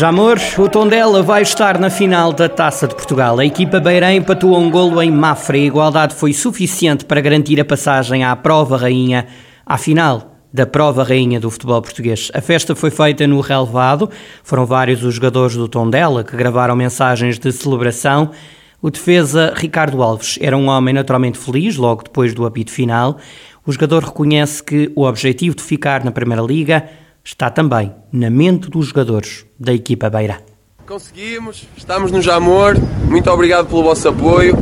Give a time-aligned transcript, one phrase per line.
[0.00, 3.38] Jamor, o Tondela vai estar na final da Taça de Portugal.
[3.38, 7.60] A equipa beirã empatou um golo em Mafra e a igualdade foi suficiente para garantir
[7.60, 9.26] a passagem à prova rainha
[9.66, 12.30] à final da prova rainha do futebol português.
[12.32, 14.08] A festa foi feita no relevado,
[14.42, 18.30] foram vários os jogadores do Tondela que gravaram mensagens de celebração.
[18.80, 23.18] O defesa Ricardo Alves era um homem naturalmente feliz logo depois do apito final.
[23.66, 26.88] O jogador reconhece que o objetivo de ficar na Primeira Liga
[27.24, 30.38] está também na mente dos jogadores da equipa Beira.
[30.86, 32.76] Conseguimos, estamos no Jamor.
[33.08, 34.56] Muito obrigado pelo vosso apoio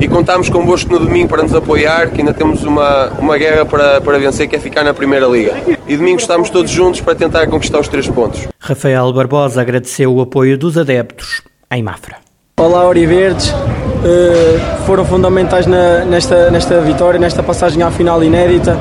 [0.00, 4.00] e contamos convosco no domingo para nos apoiar, que ainda temos uma, uma guerra para,
[4.00, 5.54] para vencer, que é ficar na Primeira Liga.
[5.86, 8.48] E domingo estamos todos juntos para tentar conquistar os três pontos.
[8.58, 12.16] Rafael Barbosa agradeceu o apoio dos adeptos em Mafra.
[12.58, 13.50] Olá, Oriverdes.
[13.50, 18.76] Uh, foram fundamentais na, nesta, nesta vitória, nesta passagem à final inédita.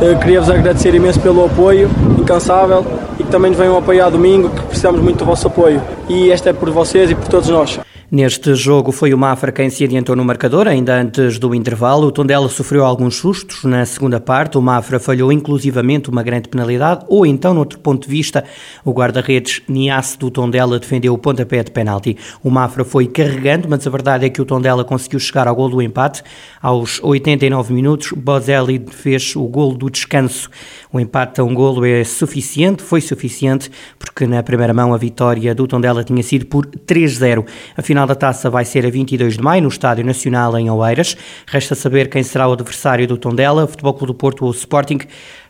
[0.00, 1.88] Uh, Queria-vos agradecer imenso pelo apoio
[2.24, 2.84] incansável
[3.18, 5.80] e que também nos venham apoiar domingo, que precisamos muito do vosso apoio.
[6.08, 7.78] E esta é por vocês e por todos nós.
[8.14, 12.06] Neste jogo foi o Mafra quem se adiantou no marcador, ainda antes do intervalo.
[12.06, 14.56] O Tondela sofreu alguns sustos na segunda parte.
[14.56, 18.44] O Mafra falhou inclusivamente uma grande penalidade, ou então, noutro ponto de vista,
[18.84, 22.16] o guarda-redes Niasse do Tondela defendeu o pontapé de penalti.
[22.40, 25.68] O Mafra foi carregando, mas a verdade é que o Tondela conseguiu chegar ao gol
[25.68, 26.22] do empate.
[26.62, 30.48] Aos 89 minutos, Bozelli fez o gol do descanso.
[30.94, 35.52] O empate a um golo é suficiente, foi suficiente, porque na primeira mão a vitória
[35.52, 37.44] do Tondela tinha sido por 3-0.
[37.76, 41.16] Afinal, final da taça vai ser a 22 de maio no Estádio Nacional em Oeiras.
[41.48, 45.00] Resta saber quem será o adversário do Tondela, Futebol Clube do Porto ou Sporting.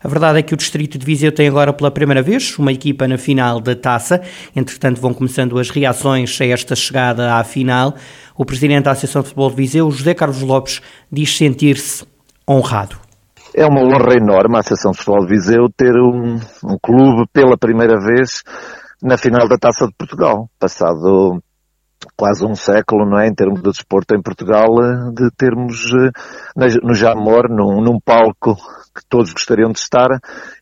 [0.03, 3.07] A verdade é que o Distrito de Viseu tem agora pela primeira vez uma equipa
[3.07, 4.23] na final da taça.
[4.57, 7.95] Entretanto, vão começando as reações a esta chegada à final.
[8.35, 10.81] O presidente da Associação de Futebol de Viseu, José Carlos Lopes,
[11.13, 12.05] diz sentir-se
[12.49, 13.04] honrado.
[13.57, 18.01] É uma honra enorme a Associação Futebol de Viseu ter um, um clube pela primeira
[18.01, 18.43] vez
[19.01, 20.51] na final da Taça de Portugal.
[20.59, 21.41] Passado
[22.17, 24.67] quase um século, não é, em termos de desporto em Portugal,
[25.15, 26.11] de termos eh,
[26.83, 28.57] no Jamor, num, num palco
[28.93, 30.09] que todos gostariam de estar,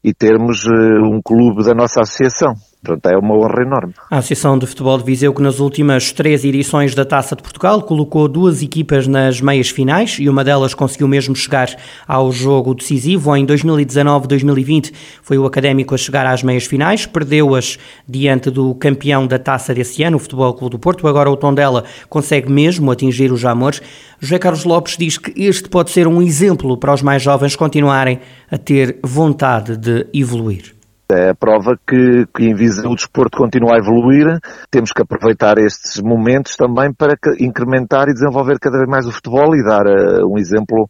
[0.05, 2.55] e termos eh, um clube da nossa associação.
[2.85, 3.95] Portanto, é uma honra enorme.
[4.11, 7.81] A Associação de Futebol de Viseu, que nas últimas três edições da Taça de Portugal
[7.83, 11.69] colocou duas equipas nas meias finais e uma delas conseguiu mesmo chegar
[12.09, 13.37] ao jogo decisivo.
[13.37, 17.79] Em 2019-2020 foi o Académico a chegar às meias finais, perdeu-as
[18.09, 21.07] diante do campeão da Taça desse ano, o Futebol Clube do Porto.
[21.07, 23.81] Agora o Tondela consegue mesmo atingir os Jamores.
[24.19, 28.19] José Carlos Lopes diz que este pode ser um exemplo para os mais jovens continuarem
[28.51, 30.82] a ter vontade de evoluir.
[31.13, 34.39] É a prova que, que o desporto continua a evoluir,
[34.71, 39.55] temos que aproveitar estes momentos também para incrementar e desenvolver cada vez mais o futebol
[39.55, 40.89] e dar uh, um exemplo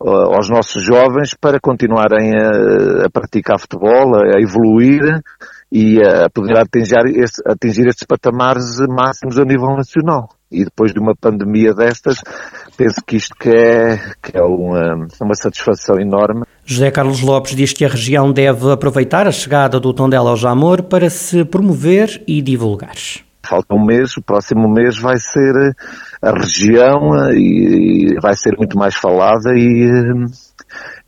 [0.00, 5.20] uh, aos nossos jovens para continuarem a, a praticar futebol, a, a evoluir
[5.70, 10.28] e a poder atingir, este, atingir estes patamares máximos a nível nacional.
[10.52, 12.18] E depois de uma pandemia destas,
[12.76, 16.44] penso que isto que é, que é uma, uma satisfação enorme.
[16.64, 20.82] José Carlos Lopes diz que a região deve aproveitar a chegada do Tondela ao Jamor
[20.82, 22.94] para se promover e divulgar.
[23.44, 25.74] Falta um mês, o próximo mês vai ser
[26.22, 29.90] a região e, e vai ser muito mais falada e,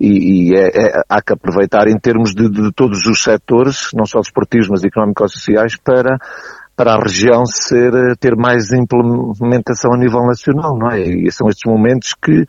[0.00, 4.04] e, e é, é, há que aproveitar em termos de, de todos os setores, não
[4.04, 6.18] só desportivos, mas económicos e sociais, para
[6.76, 11.00] para a região ser, ter mais implementação a nível nacional, não é?
[11.00, 12.44] E são estes momentos que,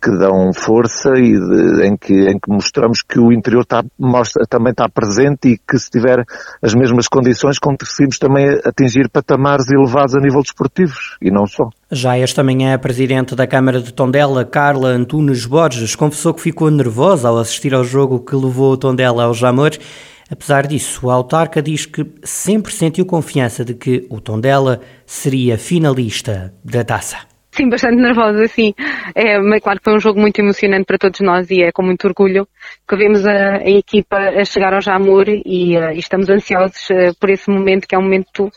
[0.00, 4.44] que dão força e de, em, que, em que mostramos que o interior está, mostra,
[4.48, 6.24] também está presente e que se tiver
[6.62, 11.68] as mesmas condições conseguimos também atingir patamares elevados a nível desportivo e não só.
[11.90, 16.70] Já esta manhã a Presidente da Câmara de Tondela, Carla Antunes Borges, confessou que ficou
[16.70, 19.70] nervosa ao assistir ao jogo que levou o Tondela ao Jamor
[20.30, 26.52] Apesar disso, a autarca diz que sempre sentiu confiança de que o Tondela seria finalista
[26.62, 27.18] da taça.
[27.58, 28.72] Sim, bastante nervosa, sim.
[29.14, 31.82] É, mas claro que foi um jogo muito emocionante para todos nós e é com
[31.82, 32.46] muito orgulho
[32.86, 37.18] que vemos a, a equipa a chegar ao Jamor e, uh, e estamos ansiosos uh,
[37.18, 38.52] por esse momento que é um momento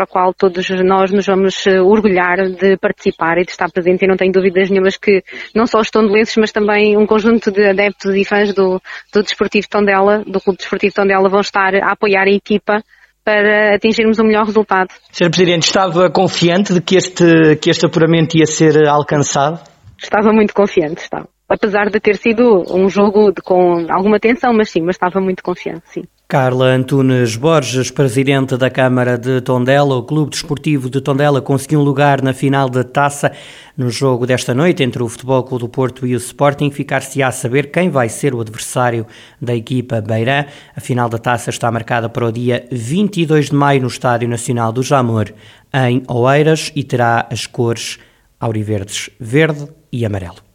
[0.00, 4.04] para o qual todos nós nos vamos eh, orgulhar de participar e de estar presente
[4.04, 5.22] e não tenho dúvidas nenhumas que
[5.54, 8.80] não só os tondelenses, mas também um conjunto de adeptos e fãs do,
[9.12, 12.82] do Desportivo Tondela, do Clube Desportivo Tondela, vão estar a apoiar a equipa
[13.22, 14.88] para atingirmos o melhor resultado.
[15.12, 15.30] Sr.
[15.30, 19.60] Presidente, estava confiante de que este, que este apuramento ia ser alcançado?
[19.98, 21.28] Estava muito confiante, estava.
[21.50, 25.42] Apesar de ter sido um jogo de, com alguma tensão, mas sim, mas estava muito
[25.42, 26.04] confiante, sim.
[26.28, 31.82] Carla Antunes Borges, presidente da Câmara de Tondela, o Clube Desportivo de Tondela conseguiu um
[31.82, 33.32] lugar na final da taça.
[33.76, 37.32] No jogo desta noite entre o Futebol Clube do Porto e o Sporting, ficar-se a
[37.32, 39.04] saber quem vai ser o adversário
[39.42, 40.44] da equipa Beirã.
[40.76, 44.70] A final da taça está marcada para o dia 22 de maio no Estádio Nacional
[44.70, 45.32] do Jamor,
[45.74, 47.98] em Oeiras, e terá as cores
[48.38, 50.49] auriverdes verde e amarelo.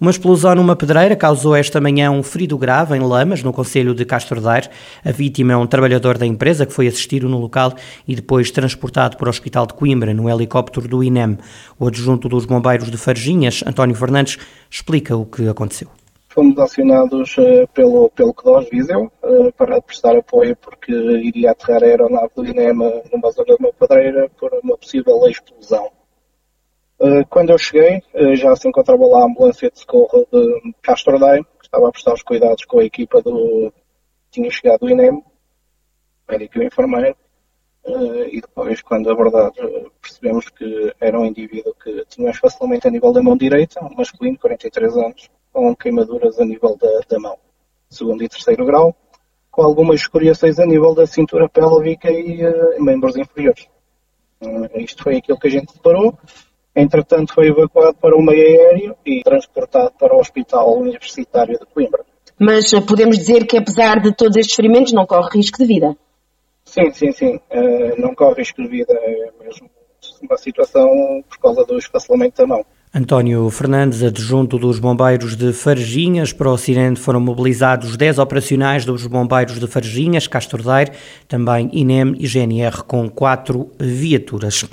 [0.00, 4.04] Uma explosão numa pedreira causou esta manhã um ferido grave em Lamas, no Conselho de
[4.04, 4.68] Castro Daire.
[5.04, 7.72] A vítima é um trabalhador da empresa que foi assistido no local
[8.06, 11.36] e depois transportado para o Hospital de Coimbra, no helicóptero do INEM.
[11.80, 14.38] O adjunto dos bombeiros de Farginhas, António Fernandes,
[14.70, 15.88] explica o que aconteceu.
[16.28, 21.86] Fomos acionados uh, pelo, pelo CDOS Viseu uh, para prestar apoio porque iria aterrar a
[21.86, 22.72] aeronave do INEM
[23.12, 25.97] numa zona de uma pedreira por uma possível explosão.
[27.00, 31.18] Eh, quando eu cheguei, eh, já se encontrava lá a ambulância de socorro de Castro
[31.18, 33.72] Daire, que estava a prestar os cuidados com a equipa do.
[34.30, 35.22] tinha chegado do INEM,
[36.28, 37.16] médico e enfermeiro,
[37.84, 39.60] eh, e depois, quando a verdade
[40.02, 44.38] percebemos que era um indivíduo que tinha facilmente a nível da mão direita, um masculino,
[44.38, 47.38] 43 anos, com queimaduras a nível da, da mão,
[47.88, 48.94] segundo e terceiro grau,
[49.50, 53.68] com algumas escoriações a nível da cintura pélvica e uh, membros inferiores.
[54.40, 56.16] Uh, isto foi aquilo que a gente deparou.
[56.78, 62.04] Entretanto, foi evacuado para o meio aéreo e transportado para o Hospital Universitário de Coimbra.
[62.38, 65.96] Mas eh, podemos dizer que, apesar de todos estes ferimentos, não corre risco de vida?
[66.64, 67.40] Sim, sim, sim.
[67.50, 68.92] Uh, não corre risco de vida.
[68.92, 69.68] É mesmo
[70.22, 70.88] uma situação
[71.28, 72.64] por causa do esfacelamento da mão.
[72.94, 76.32] António Fernandes, adjunto dos bombeiros de Farginhas.
[76.32, 80.92] Para o acidente foram mobilizados 10 operacionais dos bombeiros de Farginhas, Castordeiro,
[81.26, 84.64] também INEM e GNR com quatro viaturas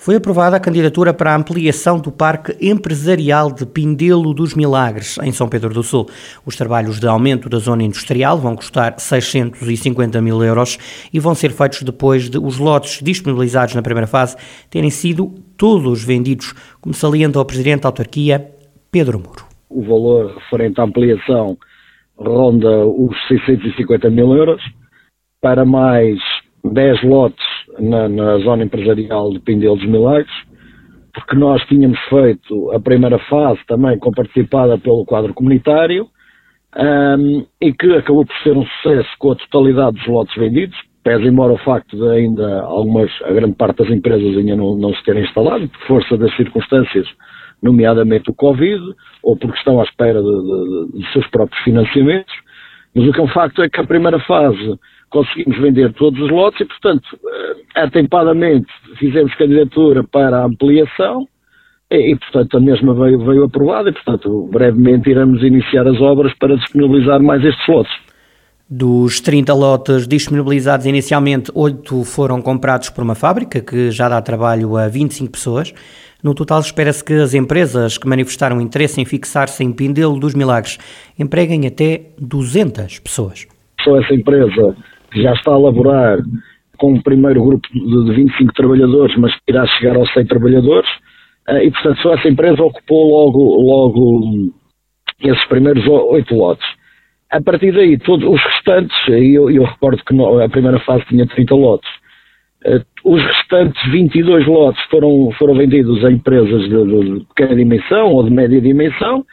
[0.00, 5.32] foi aprovada a candidatura para a ampliação do Parque Empresarial de Pindelo dos Milagres, em
[5.32, 6.06] São Pedro do Sul.
[6.46, 10.78] Os trabalhos de aumento da zona industrial vão custar 650 mil euros
[11.12, 14.36] e vão ser feitos depois de os lotes disponibilizados na primeira fase
[14.70, 18.52] terem sido todos vendidos, como salienta o Presidente da Autarquia,
[18.92, 19.44] Pedro Muro.
[19.68, 21.58] O valor referente à ampliação
[22.16, 24.62] ronda os 650 mil euros.
[25.40, 26.18] Para mais
[26.64, 27.47] 10 lotes
[27.78, 30.32] na, na zona empresarial de Pindel dos Milagres,
[31.12, 36.06] porque nós tínhamos feito a primeira fase também com participada pelo quadro comunitário
[36.76, 41.24] um, e que acabou por ser um sucesso com a totalidade dos lotes vendidos, pese
[41.26, 45.02] embora o facto de ainda algumas, a grande parte das empresas ainda não, não se
[45.04, 47.06] terem instalado, por força das circunstâncias,
[47.62, 48.82] nomeadamente o Covid,
[49.22, 52.32] ou porque estão à espera de, de, de seus próprios financiamentos.
[52.94, 54.78] Mas o que é um facto é que a primeira fase
[55.10, 58.66] conseguimos vender todos os lotes e, portanto, eh, atempadamente
[58.98, 61.26] fizemos candidatura para a ampliação
[61.90, 66.56] e, portanto, a mesma veio, veio aprovada e, portanto, brevemente iremos iniciar as obras para
[66.56, 67.92] disponibilizar mais estes lotes.
[68.70, 74.76] Dos 30 lotes disponibilizados inicialmente, 8 foram comprados por uma fábrica que já dá trabalho
[74.76, 75.72] a 25 pessoas.
[76.22, 80.78] No total, espera-se que as empresas que manifestaram interesse em fixar-se em Pindelo dos Milagres
[81.18, 83.46] empreguem até 200 pessoas.
[83.82, 84.76] Só essa empresa
[85.10, 86.18] que já está a elaborar
[86.78, 90.88] com um primeiro grupo de 25 trabalhadores, mas que irá chegar aos 100 trabalhadores,
[91.48, 94.52] eh, e portanto só essa empresa ocupou logo, logo
[95.20, 96.66] esses primeiros oito lotes.
[97.30, 101.26] A partir daí, todos os restantes, e eu, eu, recordo que a primeira fase tinha
[101.26, 101.90] 30 lotes,
[102.64, 108.22] eh, os restantes 22 lotes foram, foram vendidos a empresas de, de pequena dimensão ou
[108.22, 109.26] de média dimensão,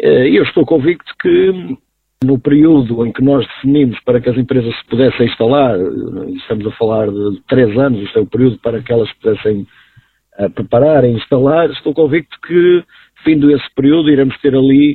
[0.00, 1.76] eh, e eu estou convicto que
[2.24, 5.78] no período em que nós definimos para que as empresas se pudessem instalar,
[6.36, 9.66] estamos a falar de três anos, este é o período para que elas pudessem
[10.38, 12.82] uh, preparar e instalar, estou convicto que,
[13.22, 14.94] findo esse período, iremos ter ali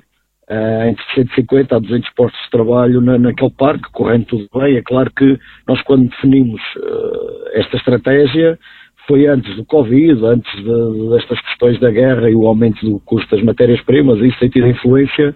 [0.49, 4.75] uh, entre 150 a 200 postos de trabalho na, naquele parque, correndo tudo bem.
[4.75, 8.59] É claro que nós, quando definimos uh, esta estratégia,
[9.07, 13.33] foi antes do Covid, antes de, destas questões da guerra e o aumento do custo
[13.33, 15.33] das matérias-primas, isso tem tido influência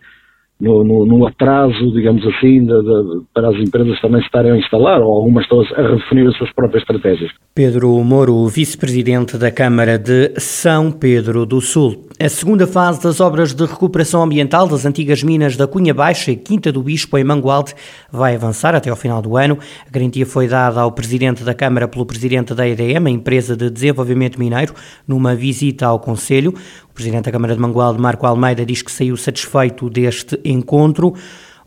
[0.60, 4.58] no, no, no atraso, digamos assim, de, de, para as empresas também se estarem a
[4.58, 7.32] instalar, ou algumas estão a redefinir as suas próprias estratégias.
[7.54, 12.08] Pedro Moro, vice-presidente da Câmara de São Pedro do Sul.
[12.20, 16.36] A segunda fase das obras de recuperação ambiental das antigas minas da Cunha Baixa e
[16.36, 17.76] Quinta do Bispo, em Mangualde,
[18.12, 19.60] vai avançar até ao final do ano.
[19.88, 23.70] A garantia foi dada ao presidente da Câmara pelo presidente da EDM, a empresa de
[23.70, 24.74] desenvolvimento mineiro,
[25.08, 26.56] numa visita ao Conselho.
[26.98, 31.14] Presidente da Câmara de Mangualde, Marco Almeida, diz que saiu satisfeito deste encontro.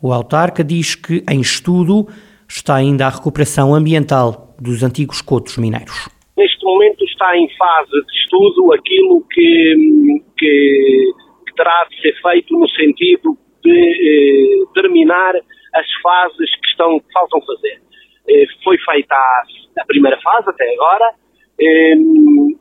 [0.03, 2.05] O autarca diz que em estudo
[2.49, 6.09] está ainda a recuperação ambiental dos antigos cotos mineiros.
[6.35, 11.13] Neste momento está em fase de estudo aquilo que, que,
[11.47, 15.33] que terá de ser feito no sentido de eh, terminar
[15.73, 17.79] as fases que, estão, que faltam fazer.
[18.27, 19.43] Eh, foi feita a,
[19.79, 21.09] a, primeira fase até agora,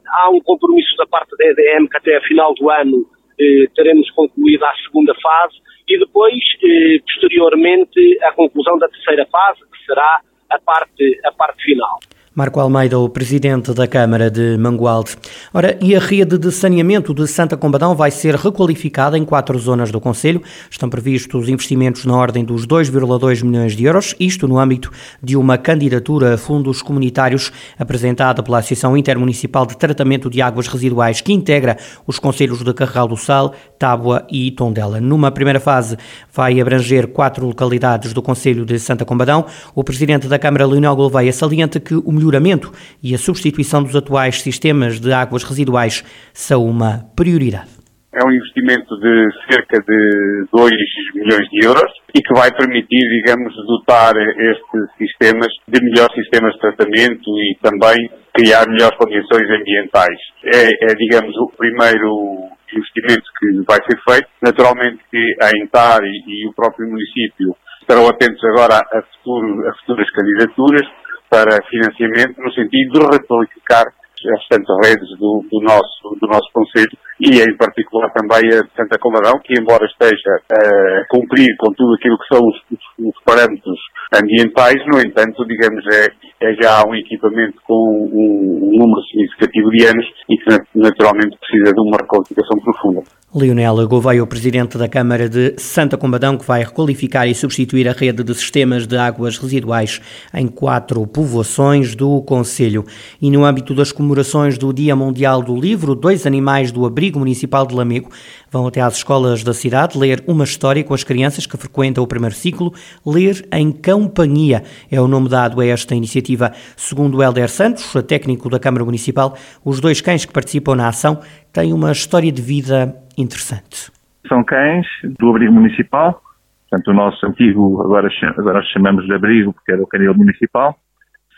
[0.09, 3.07] há um compromisso da parte da EDM que até a final do ano
[3.38, 5.57] eh, teremos concluído a segunda fase
[5.88, 11.62] e depois, eh, posteriormente, a conclusão da terceira fase, que será a parte, a parte
[11.64, 11.99] final.
[12.40, 15.14] Marco Almeida, o presidente da Câmara de Mangualde.
[15.52, 19.90] Ora, e a rede de saneamento de Santa Combadão vai ser requalificada em quatro zonas
[19.90, 20.40] do Conselho.
[20.70, 24.90] Estão previstos investimentos na ordem dos 2,2 milhões de euros, isto no âmbito
[25.23, 31.20] de uma candidatura a fundos comunitários apresentada pela Associação Intermunicipal de Tratamento de Águas Residuais,
[31.20, 34.99] que integra os Conselhos de Carral do Sal, Tábua e Tondela.
[34.99, 35.99] Numa primeira fase,
[36.32, 39.44] vai abranger quatro localidades do Conselho de Santa Combadão.
[39.75, 42.72] O presidente da Câmara, Leonel Gouveia, salienta que o melhoramento
[43.02, 47.80] e a substituição dos atuais sistemas de águas residuais são uma prioridade.
[48.12, 50.72] É um investimento de cerca de 2
[51.14, 56.60] milhões de euros e que vai permitir, digamos, dotar estes sistemas de melhores sistemas de
[56.60, 60.18] tratamento e também criar melhores condições ambientais.
[60.44, 64.28] É, é digamos, o primeiro investimento que vai ser feito.
[64.42, 69.75] Naturalmente que a ENTAR e, e o próprio município estarão atentos agora a, futuro, a
[69.78, 70.87] futuras candidaturas
[71.30, 76.92] para financiamento no sentido de requalificar as restantes redes do, do, nosso, do nosso Conselho
[77.20, 81.94] e em particular também a de Santa Comadão, que embora esteja a cumprir com tudo
[81.94, 83.78] aquilo que são os, os, os parâmetros
[84.12, 86.08] ambientais, no entanto, digamos, é,
[86.40, 91.72] é já um equipamento com um, um número significativo de anos e que naturalmente precisa
[91.72, 93.02] de uma requalificação profunda.
[93.32, 97.92] Leonel Gouveia, o presidente da Câmara de Santa Combadão, que vai requalificar e substituir a
[97.92, 100.00] rede de sistemas de águas residuais
[100.34, 102.84] em quatro povoações do Conselho.
[103.22, 107.64] E no âmbito das comemorações do Dia Mundial do Livro, dois animais do Abrigo Municipal
[107.64, 108.10] de Lamego
[108.50, 112.08] vão até às escolas da cidade ler uma história com as crianças que frequentam o
[112.08, 112.75] primeiro ciclo,
[113.06, 114.64] Ler em Companhia.
[114.90, 116.50] É o nome dado a esta iniciativa.
[116.76, 121.20] Segundo Helder Santos, técnico da Câmara Municipal, os dois cães que participam na ação
[121.52, 123.90] têm uma história de vida interessante.
[124.28, 124.86] São cães
[125.18, 126.20] do abrigo municipal,
[126.68, 128.08] portanto o nosso antigo, agora,
[128.38, 130.76] agora chamamos de abrigo porque era o canil municipal.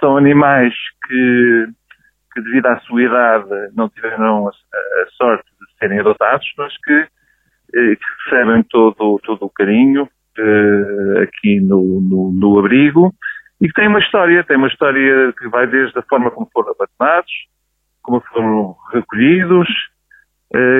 [0.00, 0.74] São animais
[1.06, 1.66] que,
[2.34, 6.92] que devido à sua idade não tiveram a, a sorte de serem adotados, mas que,
[6.92, 10.08] eh, que recebem todo, todo o carinho
[10.38, 13.12] eh, aqui no, no, no abrigo
[13.60, 16.72] e que tem uma história, tem uma história que vai desde a forma como foram
[16.72, 17.32] abandonados,
[18.02, 19.68] como foram recolhidos,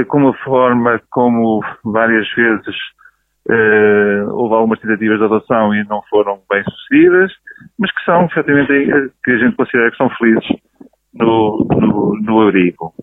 [0.09, 2.76] com uma forma como várias vezes
[3.50, 7.33] eh, houve algumas tentativas de adoção e não foram bem sucedidas,
[7.79, 10.47] mas que são, efetivamente, eh, que a gente considera que são felizes
[11.14, 12.95] no, no, no abrigo.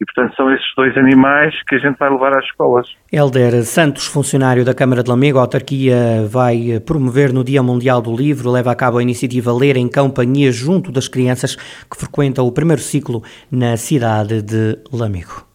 [0.00, 2.86] E, portanto, são esses dois animais que a gente vai levar às escolas.
[3.12, 8.14] Helder Santos, funcionário da Câmara de Lamego, a autarquia vai promover no Dia Mundial do
[8.14, 12.52] Livro, leva a cabo a iniciativa Ler em Companhia junto das crianças que frequentam o
[12.52, 15.47] primeiro ciclo na cidade de Lamego.